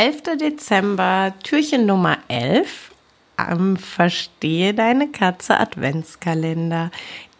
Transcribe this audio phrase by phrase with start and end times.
[0.00, 0.38] 11.
[0.38, 2.90] Dezember, Türchen Nummer 11
[3.36, 6.90] am Verstehe deine Katze Adventskalender,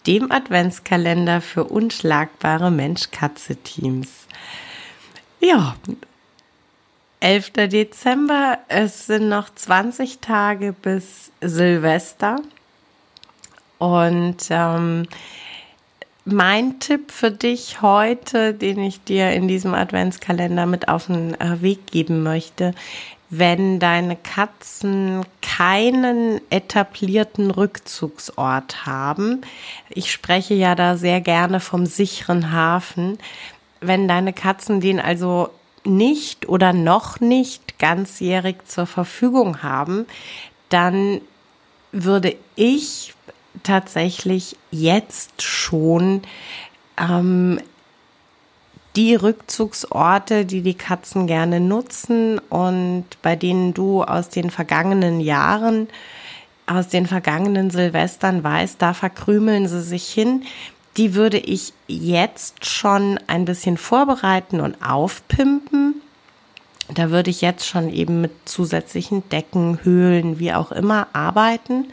[0.06, 4.11] dem Adventskalender für unschlagbare Mensch-Katze-Teams.
[5.41, 5.75] Ja,
[7.21, 7.53] 11.
[7.71, 12.42] Dezember, es sind noch 20 Tage bis Silvester
[13.79, 15.08] und ähm,
[16.25, 21.62] mein Tipp für dich heute, den ich dir in diesem Adventskalender mit auf den äh,
[21.62, 22.75] Weg geben möchte,
[23.30, 29.42] wenn deine Katzen keinen etablierten Rückzugsort haben,
[29.88, 33.19] ich spreche ja da sehr gerne vom sicheren Hafen,
[33.80, 35.50] wenn deine Katzen den also
[35.84, 40.06] nicht oder noch nicht ganzjährig zur Verfügung haben,
[40.69, 41.20] dann
[41.92, 43.14] würde ich
[43.62, 46.23] tatsächlich jetzt schon
[46.98, 47.60] ähm,
[48.96, 55.88] die Rückzugsorte, die die Katzen gerne nutzen und bei denen du aus den vergangenen Jahren,
[56.66, 60.44] aus den vergangenen Silvestern weißt, da verkrümeln sie sich hin,
[60.97, 65.94] die würde ich jetzt schon ein bisschen vorbereiten und aufpimpen.
[66.92, 71.86] Da würde ich jetzt schon eben mit zusätzlichen Decken, Höhlen, wie auch immer arbeiten.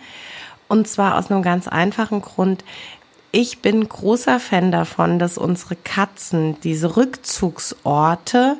[0.68, 2.64] Und zwar aus einem ganz einfachen Grund.
[3.32, 8.58] Ich bin großer Fan davon, dass unsere Katzen diese Rückzugsorte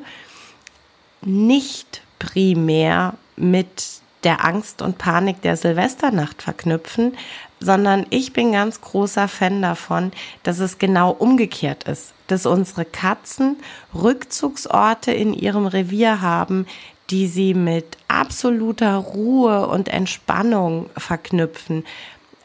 [1.22, 7.16] nicht primär mit der Angst und Panik der Silvesternacht verknüpfen,
[7.60, 13.56] sondern ich bin ganz großer Fan davon, dass es genau umgekehrt ist, dass unsere Katzen
[13.94, 16.66] Rückzugsorte in ihrem Revier haben,
[17.10, 21.84] die sie mit absoluter Ruhe und Entspannung verknüpfen,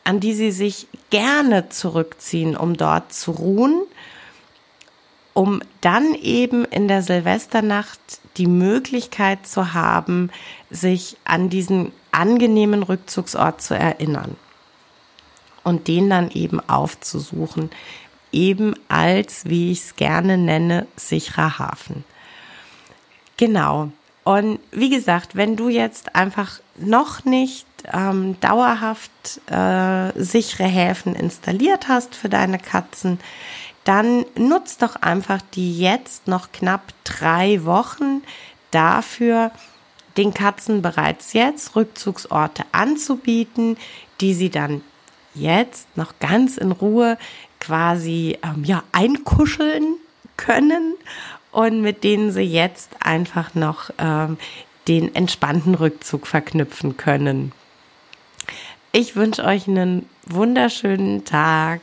[0.03, 3.84] an die sie sich gerne zurückziehen, um dort zu ruhen,
[5.34, 8.00] um dann eben in der Silvesternacht
[8.38, 10.30] die Möglichkeit zu haben,
[10.69, 14.36] sich an diesen angenehmen Rückzugsort zu erinnern
[15.64, 17.72] und den dann eben aufzusuchen,
[18.31, 22.03] eben als, wie ich es gerne nenne, sicherer Hafen.
[23.38, 23.91] Genau,
[24.23, 31.88] und wie gesagt, wenn du jetzt einfach noch nicht ähm, dauerhaft äh, sichere Häfen installiert
[31.89, 33.19] hast für deine Katzen,
[33.83, 38.22] dann nutzt doch einfach die jetzt noch knapp drei Wochen
[38.72, 39.51] dafür,
[40.16, 43.78] den Katzen bereits jetzt Rückzugsorte anzubieten,
[44.22, 44.81] die sie dann
[45.33, 47.17] jetzt noch ganz in Ruhe
[47.59, 49.97] quasi ähm, ja einkuscheln
[50.38, 50.95] können
[51.51, 54.38] und mit denen sie jetzt einfach noch ähm,
[54.88, 57.51] den entspannten Rückzug verknüpfen können.
[58.91, 61.81] Ich wünsche euch einen wunderschönen Tag.